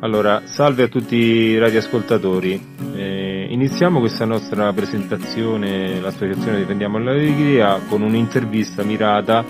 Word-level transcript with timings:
Allora, 0.00 0.42
salve 0.44 0.84
a 0.84 0.88
tutti 0.88 1.16
i 1.16 1.58
radioascoltatori. 1.58 2.76
Eh, 2.94 3.48
iniziamo 3.50 3.98
questa 3.98 4.24
nostra 4.24 4.72
presentazione, 4.72 5.98
l'associazione 6.00 6.58
Difendiamo 6.58 6.98
l'Allegria, 6.98 7.80
con 7.88 8.02
un'intervista 8.02 8.84
mirata 8.84 9.44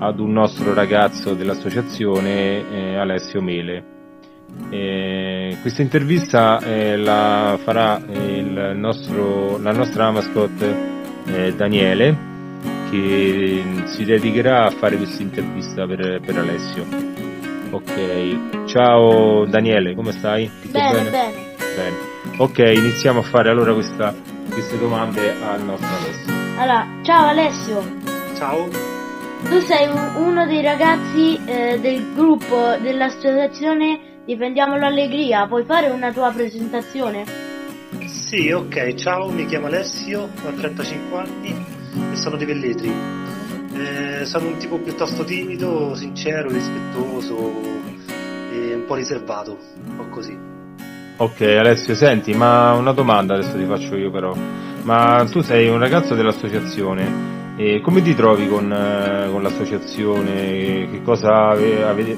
ad 0.00 0.20
un 0.20 0.32
nostro 0.32 0.74
ragazzo 0.74 1.32
dell'associazione, 1.32 2.70
eh, 2.70 2.96
Alessio 2.96 3.40
Mele. 3.40 3.84
Eh, 4.68 5.56
questa 5.62 5.80
intervista 5.80 6.58
eh, 6.60 6.98
la 6.98 7.58
farà 7.62 8.02
nostro, 8.74 9.58
la 9.62 9.72
nostra 9.72 10.10
mascotte 10.10 10.76
eh, 11.24 11.54
Daniele, 11.54 12.16
che 12.90 13.62
si 13.86 14.04
dedicherà 14.04 14.66
a 14.66 14.70
fare 14.70 14.98
questa 14.98 15.22
intervista 15.22 15.86
per, 15.86 16.20
per 16.20 16.36
Alessio. 16.36 17.23
Ok, 17.74 18.66
ciao 18.66 19.44
Daniele, 19.46 19.94
come 19.94 20.12
stai? 20.12 20.48
Tutto 20.62 20.72
bene, 20.78 20.92
bene? 20.92 21.10
bene. 21.10 21.54
Bene. 21.74 21.96
Ok, 22.38 22.58
iniziamo 22.58 23.18
a 23.18 23.22
fare 23.22 23.50
allora 23.50 23.72
questa, 23.74 24.14
queste 24.50 24.78
domande 24.78 25.34
al 25.42 25.64
nostro 25.64 25.88
Alessio. 25.88 26.32
Allora, 26.56 26.86
ciao 27.02 27.26
Alessio. 27.26 27.82
Ciao. 28.36 28.68
Tu 29.48 29.58
sei 29.60 29.88
uno 30.16 30.46
dei 30.46 30.62
ragazzi 30.62 31.38
eh, 31.44 31.78
del 31.80 32.14
gruppo 32.14 32.76
dell'associazione 32.80 34.12
Difendiamo 34.24 34.78
l'Allegria, 34.78 35.46
puoi 35.46 35.64
fare 35.64 35.90
una 35.90 36.10
tua 36.10 36.32
presentazione? 36.32 37.24
Sì, 38.06 38.50
ok, 38.50 38.94
ciao, 38.94 39.28
mi 39.28 39.44
chiamo 39.44 39.66
Alessio, 39.66 40.22
ho 40.22 40.52
35 40.54 41.18
anni 41.18 41.54
e 42.12 42.16
sono 42.16 42.36
di 42.36 42.46
Velletri. 42.46 43.23
Eh, 43.74 44.24
sono 44.24 44.48
un 44.48 44.56
tipo 44.58 44.78
piuttosto 44.78 45.24
timido, 45.24 45.94
sincero, 45.94 46.48
rispettoso 46.48 47.36
e 48.50 48.74
un 48.74 48.84
po' 48.86 48.94
riservato, 48.94 49.58
un 49.86 49.96
po' 49.96 50.08
così. 50.08 50.36
Ok 51.16 51.40
Alessio, 51.42 51.94
senti, 51.94 52.34
ma 52.34 52.72
una 52.72 52.92
domanda 52.92 53.34
adesso 53.34 53.56
ti 53.56 53.64
faccio 53.64 53.96
io 53.96 54.10
però. 54.10 54.34
Ma 54.82 55.26
tu 55.30 55.40
sei 55.40 55.68
un 55.68 55.78
ragazzo 55.78 56.14
dell'associazione, 56.14 57.34
e 57.56 57.80
come 57.80 58.02
ti 58.02 58.16
trovi 58.16 58.48
con, 58.48 58.70
eh, 58.72 59.28
con 59.30 59.40
l'associazione? 59.40 60.88
Che 60.90 61.02
cosa, 61.04 61.50
avete, 61.50 62.16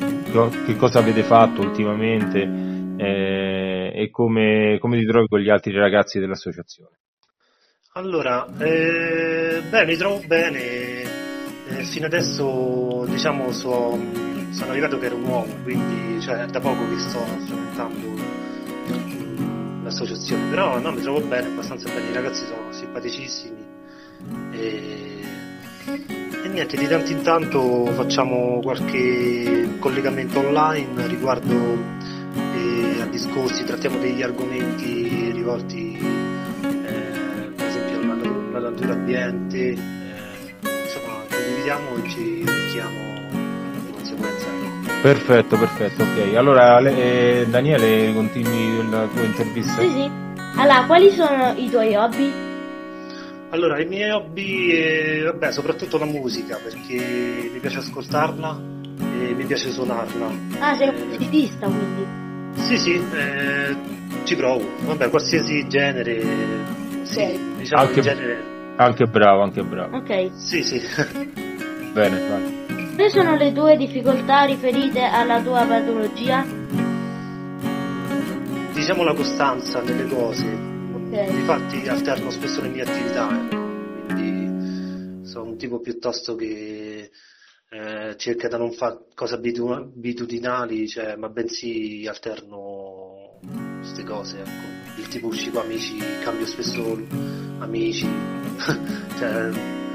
che 0.65 0.77
cosa, 0.77 1.01
avete, 1.01 1.23
fatto 1.23 1.61
ultimamente? 1.61 2.41
Eh, 2.97 3.93
e 3.95 4.11
come, 4.11 4.79
come 4.81 4.99
ti 4.99 5.05
trovi 5.05 5.29
con 5.29 5.41
gli 5.41 5.51
altri 5.51 5.73
ragazzi 5.73 6.19
dell'associazione? 6.19 6.97
Allora, 7.93 8.47
eh, 8.59 9.61
beh, 9.69 9.85
mi 9.85 9.97
trovo 9.97 10.23
bene, 10.27 11.03
eh, 11.69 11.85
fino 11.85 12.07
adesso 12.07 13.05
diciamo 13.09 13.51
so, 13.53 13.99
sono 14.51 14.71
arrivato 14.71 14.99
che 14.99 15.07
ero 15.07 15.17
un 15.17 15.25
uomo, 15.25 15.53
quindi 15.63 16.21
cioè, 16.21 16.47
da 16.47 16.61
poco 16.61 16.89
che 16.89 16.99
sto 16.99 17.19
frequentando 17.19 18.45
l'associazione, 19.83 20.49
però 20.51 20.79
no, 20.79 20.93
mi 20.93 21.01
trovo 21.01 21.21
bene, 21.21 21.49
abbastanza 21.49 21.89
bene, 21.89 22.11
i 22.11 22.13
ragazzi 22.13 22.45
sono 22.45 22.73
simpaticissimi. 22.73 23.65
E, 24.53 25.21
e 26.45 26.49
niente, 26.49 26.77
di 26.77 26.87
tanto 26.87 27.13
in 27.13 27.23
tanto 27.23 27.87
facciamo 27.95 28.61
qualche 28.63 29.77
collegamento 29.79 30.39
online 30.41 31.07
riguardo 31.07 31.55
eh, 31.55 33.01
a 33.01 33.07
discorsi, 33.07 33.65
trattiamo 33.65 33.99
degli 33.99 34.23
argomenti 34.23 35.31
rivolti 35.33 35.99
eh, 35.99 37.51
per 37.55 37.67
esempio 37.67 38.01
alla 38.53 38.71
natura 38.71 38.93
ambiente 38.95 40.05
vediamo 41.67 41.97
e 41.97 42.09
ci 42.09 42.45
arricchiamo 42.47 42.99
di 43.85 43.91
conseguenza. 43.91 44.47
Perfetto, 45.03 45.59
perfetto, 45.59 46.03
ok. 46.05 46.37
Allora 46.37 46.79
eh, 46.79 47.45
Daniele, 47.49 48.15
continui 48.15 48.89
la 48.89 49.09
tua 49.13 49.25
intervista? 49.25 49.81
Sì, 49.81 49.89
sì. 49.89 50.11
Allora, 50.59 50.85
quali 50.87 51.11
sono 51.11 51.55
i 51.57 51.69
tuoi 51.69 51.97
hobby? 51.97 52.33
Allora, 53.51 53.81
i 53.81 53.87
miei 53.87 54.11
hobby, 54.11 54.71
eh, 54.71 55.23
vabbè, 55.25 55.51
soprattutto 55.51 55.99
la 55.99 56.05
musica, 56.05 56.57
perché 56.63 57.51
mi 57.53 57.59
piace 57.59 57.79
ascoltarla 57.79 58.61
e 59.01 59.35
mi 59.35 59.45
piace 59.45 59.71
suonarla. 59.73 60.31
Ah, 60.61 60.77
sei 60.77 60.89
un 60.89 61.09
musicista 61.09 61.67
quindi? 61.67 62.61
Sì, 62.63 62.79
sì, 62.79 62.95
eh, 62.95 63.77
ci 64.23 64.37
provo. 64.37 64.65
Vabbè, 64.85 65.11
qualsiasi 65.11 65.67
genere, 65.69 66.23
sì, 67.03 67.19
okay. 67.19 67.41
diciamo 67.59 67.83
anche, 67.83 68.01
genere... 68.01 68.55
Anche 68.77 69.07
bravo, 69.07 69.43
anche 69.43 69.63
bravo. 69.63 69.97
Ok. 69.97 70.31
Sì, 70.37 70.63
sì. 70.63 71.45
Bene, 71.97 72.29
vai. 72.29 72.95
Quali 72.95 73.11
sono 73.11 73.37
le 73.37 73.55
tue 73.55 73.75
difficoltà 73.79 74.45
riferite 74.45 75.01
alla 75.01 75.41
tua 75.41 75.65
patologia? 75.65 76.45
Diciamo 78.75 79.03
la 79.03 79.15
costanza 79.15 79.81
nelle 79.81 80.07
cose. 80.07 80.45
Okay. 81.07 81.35
Infatti 81.35 81.89
alterno 81.89 82.29
spesso 82.29 82.61
le 82.61 82.69
mie 82.69 82.83
attività, 82.83 83.31
eh. 83.31 83.49
quindi 84.13 85.27
sono 85.27 85.47
un 85.47 85.57
tipo 85.57 85.81
piuttosto 85.81 86.35
che 86.35 87.11
eh, 87.71 88.15
cerca 88.19 88.49
di 88.49 88.59
non 88.59 88.73
fare 88.73 89.07
cose 89.15 89.37
abitudinali, 89.37 90.87
cioè, 90.87 91.17
ma 91.17 91.31
bensì 91.31 92.05
alterno 92.07 93.39
queste 93.79 94.05
cose. 94.05 94.41
Ecco. 94.41 95.01
Il 95.01 95.09
tipo 95.09 95.29
usci 95.29 95.51
con 95.51 95.63
amici, 95.63 95.97
cambio 96.23 96.45
spesso 96.45 97.03
amici. 97.59 98.07
cioè, 99.17 99.86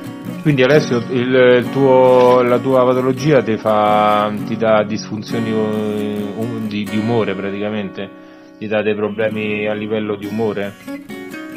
quindi 0.42 0.64
Alessio, 0.64 1.04
il, 1.10 1.34
il 1.60 1.70
tuo, 1.72 2.42
la 2.42 2.58
tua 2.60 2.84
patologia 2.84 3.44
ti, 3.44 3.58
fa, 3.58 4.34
ti 4.46 4.58
dà 4.58 4.84
disfunzioni 4.84 5.52
um, 5.52 6.68
di, 6.68 6.84
di, 6.84 6.98
umore 6.98 7.36
praticamente? 7.36 8.10
Ti 8.58 8.68
dà 8.68 8.82
dei 8.82 8.96
problemi 8.96 9.68
a 9.68 9.74
livello 9.74 10.16
di 10.16 10.26
umore? 10.26 10.74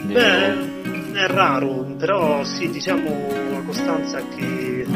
Beh, 0.02 1.12
è 1.12 1.26
raro, 1.28 1.86
però 1.98 2.44
sì, 2.44 2.70
diciamo 2.70 3.28
la 3.52 3.60
costanza 3.64 4.20
che 4.36 4.86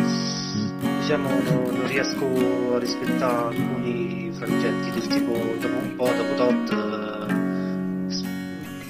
diciamo, 1.00 1.28
non, 1.28 1.86
riesco 1.86 2.26
a 2.74 2.78
rispettare 2.78 3.56
alcuni 3.56 4.30
frangenti 4.32 4.90
del 4.90 5.06
tipo 5.06 5.32
dopo 5.32 5.78
un 5.80 5.96
po', 5.96 6.12
dopo 6.14 6.34
tot, 6.34 7.26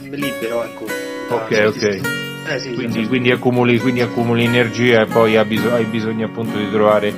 mi 0.03 0.17
libero, 0.17 0.65
ecco. 0.65 0.87
Ok, 1.31 1.65
ok. 1.67 2.28
Eh 2.51 2.59
sì, 2.59 2.73
quindi, 2.73 3.07
quindi, 3.07 3.31
accumuli, 3.31 3.79
quindi, 3.79 4.01
accumuli, 4.01 4.45
energia 4.45 5.03
e 5.03 5.07
poi 5.07 5.37
hai 5.37 5.45
bisogno, 5.45 5.75
hai 5.75 5.85
bisogno, 5.85 6.27
appunto 6.27 6.57
di 6.57 6.71
trovare 6.71 7.13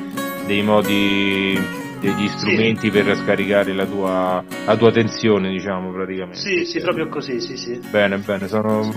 dei 0.44 0.60
modi, 0.62 1.56
degli 2.00 2.28
strumenti 2.28 2.90
sì. 2.90 2.90
per 2.90 3.16
scaricare 3.16 3.72
la 3.72 3.86
tua, 3.86 4.42
la 4.66 4.76
tua, 4.76 4.90
tensione, 4.90 5.50
diciamo 5.50 5.92
praticamente. 5.92 6.36
Sì, 6.36 6.64
sì, 6.64 6.80
proprio 6.80 7.06
così, 7.08 7.40
sì, 7.40 7.56
sì. 7.56 7.80
Bene, 7.90 8.18
bene, 8.18 8.48
sono 8.48 8.90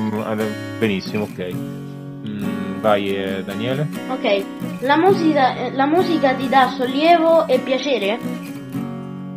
benissimo, 0.80 1.26
ok. 1.26 1.54
Mm, 1.54 2.80
vai 2.82 3.16
eh, 3.16 3.44
Daniele. 3.44 3.88
Ok, 4.08 4.44
la 4.80 4.98
musica, 4.98 5.56
eh, 5.56 5.72
la 5.72 5.86
musica 5.86 6.34
ti 6.34 6.50
dà 6.50 6.74
sollievo 6.76 7.48
e 7.48 7.60
piacere? 7.60 8.20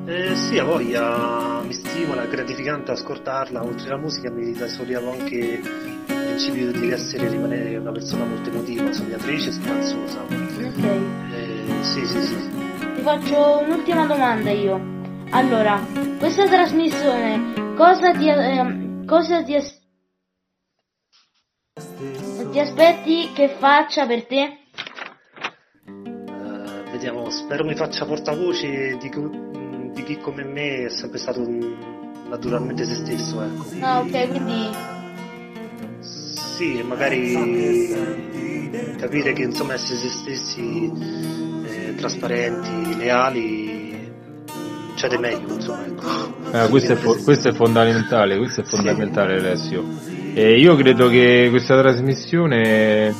Eh, 0.06 0.35
sì, 0.35 0.56
a 0.56 0.65
voglia, 0.65 1.61
mi 1.62 1.73
stimola, 1.75 2.23
è 2.23 2.29
gratificante 2.29 2.93
ascoltarla, 2.93 3.62
oltre 3.62 3.91
alla 3.91 4.01
musica 4.01 4.31
mi 4.31 4.53
dà 4.53 4.67
sollievo 4.67 5.11
anche 5.11 5.61
principio 6.37 6.71
devi 6.71 6.91
essere 6.91 7.31
rimanere 7.31 7.79
una 7.79 7.93
persona 7.93 8.25
molto 8.27 8.51
emotiva, 8.51 8.93
sognatrice 8.93 9.49
e 9.49 9.53
speranzosa. 9.53 10.21
Ok. 10.21 10.85
Eh, 11.33 11.83
sì, 11.83 12.05
sì, 12.05 12.21
sì. 12.21 12.37
Ti 12.97 13.01
faccio 13.01 13.61
un'ultima 13.61 14.05
domanda 14.05 14.51
io. 14.51 14.79
Allora, 15.31 15.81
questa 16.19 16.47
trasmissione 16.47 17.75
cosa 17.75 18.13
ti, 18.13 18.29
eh, 18.29 19.05
cosa 19.07 19.43
ti, 19.45 19.55
as- 19.55 19.81
ti 22.51 22.61
aspetti 22.61 23.33
che 23.33 23.57
faccia 23.59 24.05
per 24.05 24.27
te? 24.27 24.59
Uh, 25.87 26.91
vediamo, 26.91 27.31
spero 27.31 27.65
mi 27.65 27.75
faccia 27.75 28.05
portavoce 28.05 28.99
di, 28.99 29.11
di 29.95 30.03
chi 30.03 30.19
come 30.19 30.45
me 30.45 30.85
è 30.85 30.89
sempre 30.91 31.19
stato 31.19 31.41
naturalmente 32.29 32.85
se 32.85 32.94
stesso, 32.97 33.41
ecco. 33.41 33.65
Ah, 33.81 34.00
ok, 34.00 34.29
quindi 34.29 35.05
sì, 36.56 36.82
magari 36.82 37.94
capire 38.97 39.35
che 39.35 39.43
insomma 39.43 39.75
essere 39.75 39.99
se 39.99 40.08
stessi 40.08 40.91
eh, 41.64 41.94
trasparenti, 41.97 42.97
leali 42.97 44.11
c'è 44.94 45.08
di 45.08 45.19
meglio 45.19 45.53
insomma 45.53 45.85
ecco. 45.85 46.32
eh, 46.53 46.69
questo, 46.70 46.93
è 46.94 46.97
fo- 46.97 47.17
questo, 47.23 47.49
è 47.49 47.53
fondamentale 47.53 48.38
questo 48.38 48.62
è 48.62 48.64
fondamentale. 48.64 49.38
Alessio 49.38 49.85
e 50.32 50.58
io 50.58 50.75
credo 50.76 51.08
che 51.08 51.49
questa 51.50 51.79
trasmissione 51.79 53.08
eh, 53.08 53.14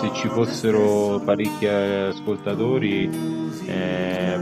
se 0.00 0.10
ci 0.14 0.26
fossero 0.28 1.22
parecchi 1.24 1.66
ascoltatori 1.66 3.08
eh, 3.66 4.40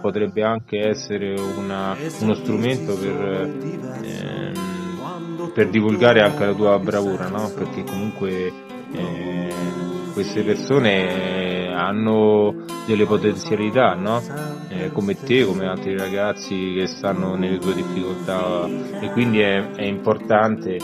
potrebbe 0.00 0.42
anche 0.42 0.88
essere 0.88 1.38
una, 1.38 1.94
uno 2.20 2.34
strumento 2.34 2.94
per 2.94 3.50
eh, 4.02 4.17
per 5.52 5.68
divulgare 5.68 6.20
anche 6.22 6.46
la 6.46 6.54
tua 6.54 6.78
bravura, 6.78 7.28
no? 7.28 7.50
Perché 7.54 7.84
comunque 7.84 8.52
eh, 8.92 9.52
queste 10.12 10.42
persone 10.42 11.72
hanno 11.72 12.64
delle 12.86 13.06
potenzialità, 13.06 13.94
no? 13.94 14.20
eh, 14.68 14.90
come 14.92 15.14
te, 15.14 15.44
come 15.44 15.66
altri 15.66 15.96
ragazzi 15.96 16.74
che 16.74 16.86
stanno 16.86 17.36
nelle 17.36 17.58
tue 17.58 17.74
difficoltà 17.74 18.66
e 18.66 19.10
quindi 19.12 19.40
è, 19.40 19.70
è 19.70 19.84
importante, 19.84 20.78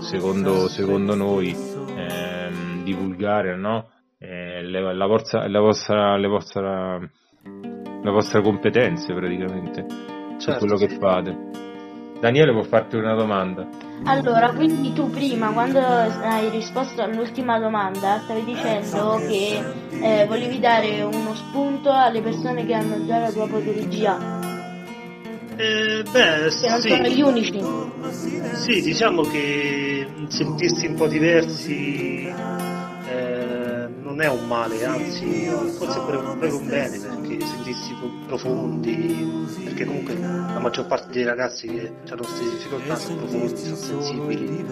secondo, 0.00 0.68
secondo 0.68 1.14
noi, 1.14 1.54
ehm, 1.96 2.82
divulgare 2.82 3.56
no? 3.56 3.90
eh, 4.18 4.62
la, 4.68 4.92
la, 4.92 5.06
vostra, 5.06 5.46
la, 5.48 5.60
vostra, 5.60 6.16
le 6.16 6.28
vostra, 6.28 6.98
la 6.98 8.10
vostra 8.10 8.40
competenze 8.40 9.14
praticamente 9.14 9.86
certo, 10.38 10.52
su 10.52 10.58
quello 10.58 10.76
che 10.76 10.88
fate. 10.98 11.67
Daniele 12.20 12.52
può 12.52 12.62
farti 12.62 12.96
una 12.96 13.14
domanda. 13.14 13.66
Allora, 14.04 14.52
quindi 14.52 14.92
tu 14.92 15.10
prima, 15.10 15.50
quando 15.50 15.78
hai 15.78 16.48
risposto 16.50 17.02
all'ultima 17.02 17.58
domanda, 17.58 18.20
stavi 18.24 18.44
dicendo 18.44 19.20
che 19.26 19.62
eh, 20.00 20.24
volevi 20.26 20.58
dare 20.60 21.02
uno 21.02 21.34
spunto 21.34 21.90
alle 21.90 22.20
persone 22.20 22.64
che 22.64 22.74
hanno 22.74 23.04
già 23.06 23.18
la 23.18 23.30
tua 23.30 23.46
patologia. 23.48 24.38
Eh, 25.56 26.04
beh, 26.10 26.48
che 26.60 26.68
non 26.68 26.80
sì. 26.80 26.88
sono 26.88 27.08
gli 27.08 27.20
unici. 27.20 27.60
Sì, 28.54 28.80
diciamo 28.80 29.22
che 29.22 30.06
sentirsi 30.28 30.86
un 30.86 30.94
po' 30.94 31.08
diversi 31.08 32.32
non 34.18 34.26
è 34.26 34.28
un 34.28 34.46
male, 34.48 34.84
anzi 34.84 35.46
forse 35.76 36.00
pure, 36.00 36.18
pure 36.18 36.50
un 36.50 36.66
bene 36.66 36.98
perché 36.98 37.46
sentirsi 37.46 37.94
profondi, 38.26 39.46
perché 39.62 39.84
comunque 39.84 40.14
la 40.18 40.58
maggior 40.58 40.86
parte 40.86 41.12
dei 41.12 41.22
ragazzi 41.22 41.68
che 41.68 41.92
hanno 42.10 42.22
queste 42.22 42.50
difficoltà 42.50 42.96
sono 42.96 43.18
profondi, 43.18 43.56
sono 43.56 43.76
sensibili 43.76 44.66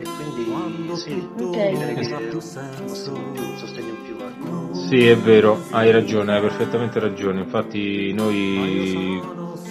e 0.00 0.04
quindi 0.04 0.96
sì, 0.96 1.28
okay. 1.38 1.76
direi 1.76 1.94
che 1.94 2.08
è 2.08 2.28
un 2.32 2.40
sostegno 2.40 3.88
in 3.88 4.02
più. 4.02 4.16
Ecco. 4.18 4.74
Sì, 4.74 5.06
è 5.06 5.16
vero, 5.16 5.62
hai 5.70 5.92
ragione, 5.92 6.34
hai 6.34 6.40
perfettamente 6.40 6.98
ragione, 6.98 7.42
infatti 7.42 8.12
noi 8.12 9.20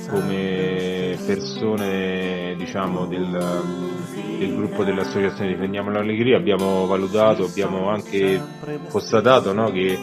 come 0.09 1.17
persone 1.25 2.55
diciamo 2.57 3.05
del 3.07 4.00
del 4.37 4.55
gruppo 4.55 4.83
dell'associazione 4.83 5.51
Difendiamo 5.51 5.91
l'Allegria 5.91 6.37
abbiamo 6.37 6.85
valutato, 6.85 7.45
abbiamo 7.45 7.89
anche 7.89 8.41
constatato 8.89 9.53
no, 9.53 9.71
che 9.71 9.97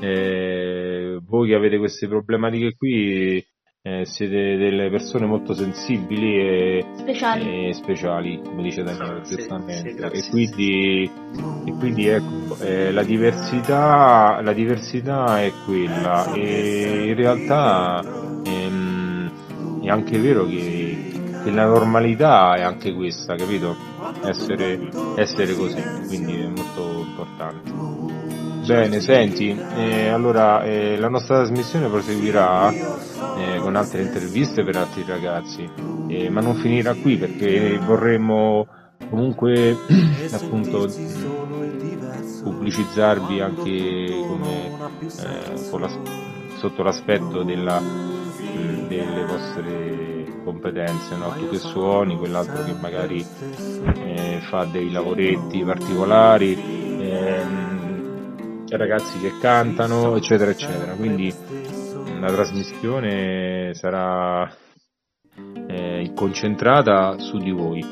eh, 0.00 1.18
voi 1.26 1.48
che 1.48 1.54
avete 1.54 1.78
queste 1.78 2.08
problematiche 2.08 2.74
qui 2.76 3.44
eh, 3.86 4.04
siete 4.04 4.56
delle 4.56 4.90
persone 4.90 5.26
molto 5.26 5.54
sensibili 5.54 6.40
e 6.40 6.84
speciali, 6.98 7.68
e 7.68 7.72
speciali 7.72 8.40
come 8.42 8.64
dice 8.64 8.82
Daniele 8.82 9.22
giustamente. 9.22 9.90
Sì, 10.20 10.26
e, 10.26 10.28
quindi, 10.28 11.10
e 11.64 11.72
quindi 11.78 12.08
ecco, 12.08 12.56
eh, 12.62 12.90
la, 12.90 13.04
diversità, 13.04 14.40
la 14.42 14.52
diversità 14.52 15.40
è 15.40 15.52
quella. 15.64 16.32
E 16.32 17.06
in 17.06 17.14
realtà 17.14 18.02
ehm, 18.44 19.30
è 19.82 19.88
anche 19.88 20.18
vero 20.18 20.46
che 20.46 20.85
che 21.46 21.52
la 21.52 21.66
normalità 21.66 22.56
è 22.56 22.62
anche 22.62 22.92
questa, 22.92 23.36
capito? 23.36 23.76
Essere, 24.24 24.88
essere 25.14 25.54
così, 25.54 25.80
quindi 26.08 26.40
è 26.40 26.46
molto 26.48 27.04
importante. 27.06 27.70
Bene, 28.66 29.00
senti, 29.00 29.56
eh, 29.76 30.08
allora 30.08 30.64
eh, 30.64 30.96
la 30.98 31.08
nostra 31.08 31.36
trasmissione 31.36 31.88
proseguirà 31.88 32.72
eh, 32.72 33.58
con 33.60 33.76
altre 33.76 34.02
interviste 34.02 34.64
per 34.64 34.74
altri 34.74 35.04
ragazzi, 35.06 35.70
eh, 36.08 36.28
ma 36.30 36.40
non 36.40 36.56
finirà 36.56 36.94
qui 36.94 37.16
perché 37.16 37.78
vorremmo 37.78 38.66
comunque 39.08 39.76
appunto 40.32 40.92
pubblicizzarvi 42.42 43.40
anche 43.40 44.24
come, 44.26 44.66
eh, 45.00 45.78
la, 45.78 45.90
sotto 46.58 46.82
l'aspetto 46.82 47.44
della, 47.44 47.80
delle 48.88 49.24
vostre 49.26 50.15
competenze, 50.46 51.16
no? 51.16 51.30
tu 51.36 51.48
che 51.48 51.58
suoni, 51.58 52.16
quell'altro 52.16 52.62
che 52.62 52.72
magari 52.80 53.26
eh, 53.96 54.38
fa 54.48 54.64
dei 54.64 54.92
lavoretti 54.92 55.64
particolari, 55.64 56.54
ehm, 57.00 58.64
ragazzi 58.70 59.18
che 59.18 59.32
cantano, 59.40 60.14
eccetera, 60.14 60.52
eccetera. 60.52 60.92
Quindi 60.92 61.34
la 62.20 62.28
trasmissione 62.28 63.74
sarà 63.74 64.48
eh, 65.66 66.12
concentrata 66.14 67.18
su 67.18 67.38
di 67.38 67.50
voi 67.50 67.84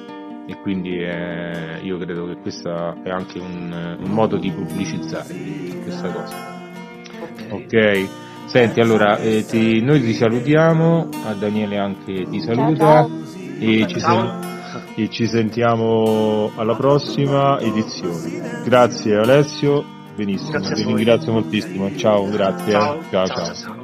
e 0.47 0.57
quindi 0.63 0.97
eh, 0.99 1.81
io 1.83 1.99
credo 1.99 2.27
che 2.27 2.37
questo 2.37 3.03
è 3.03 3.11
anche 3.11 3.41
un, 3.41 3.99
un 3.99 4.11
modo 4.11 4.37
di 4.37 4.53
pubblicizzare 4.53 5.35
questa 5.83 6.09
cosa. 6.13 6.63
Ok? 7.51 8.09
Senti, 8.47 8.81
allora, 8.81 9.19
eh, 9.19 9.45
ti, 9.47 9.81
noi 9.81 10.01
ti 10.01 10.15
salutiamo, 10.15 11.09
a 11.25 11.35
Daniele 11.35 11.79
anche 11.79 12.29
ti 12.29 12.41
saluta 12.41 12.77
ciao, 12.77 13.09
ciao. 13.09 13.23
E, 13.59 13.87
ci 13.89 14.01
sen- 14.01 14.85
e 14.97 15.11
ci 15.11 15.27
sentiamo 15.27 16.51
alla 16.57 16.75
prossima 16.75 17.59
edizione. 17.61 18.63
Grazie 18.65 19.17
Alessio, 19.17 19.85
benissimo, 20.15 20.51
grazie 20.53 20.75
ti 20.75 20.83
ringrazio 20.85 21.33
moltissimo. 21.33 21.97
Ciao, 21.97 22.31
grazie. 22.31 22.73
ciao, 22.73 23.03
ciao. 23.11 23.27
ciao. 23.27 23.55
ciao. 23.55 23.83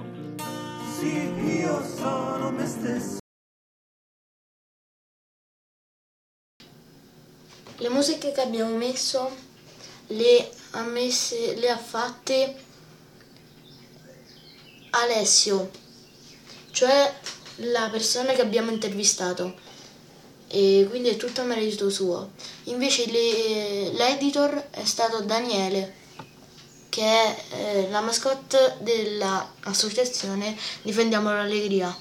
Le 7.79 7.89
musiche 7.89 8.31
che 8.33 8.41
abbiamo 8.43 8.77
messo 8.77 9.49
le 10.09 10.51
ha, 10.73 10.83
messe, 10.83 11.55
le 11.57 11.71
ha 11.71 11.77
fatte 11.77 12.55
Alessio, 14.91 15.71
cioè 16.71 17.13
la 17.57 17.89
persona 17.91 18.33
che 18.33 18.41
abbiamo 18.41 18.71
intervistato 18.71 19.55
e 20.49 20.87
quindi 20.89 21.11
è 21.11 21.17
tutto 21.17 21.45
merito 21.45 21.91
suo. 21.91 22.33
Invece 22.65 23.07
le, 23.07 23.93
l'editor 23.93 24.69
è 24.71 24.85
stato 24.85 25.21
Daniele, 25.21 25.95
che 26.89 27.03
è 27.03 27.45
eh, 27.53 27.89
la 27.91 28.01
mascotte 28.01 28.77
dell'associazione 28.81 30.57
Difendiamo 30.83 31.33
l'Allegria. 31.33 31.97